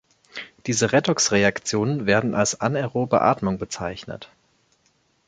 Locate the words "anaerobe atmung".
2.59-3.59